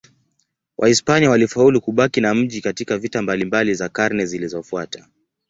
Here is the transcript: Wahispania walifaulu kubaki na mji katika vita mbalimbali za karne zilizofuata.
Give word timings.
Wahispania 0.77 1.29
walifaulu 1.29 1.81
kubaki 1.81 2.21
na 2.21 2.33
mji 2.35 2.61
katika 2.61 2.97
vita 2.97 3.21
mbalimbali 3.21 3.73
za 3.75 3.89
karne 3.89 4.25
zilizofuata. 4.25 5.07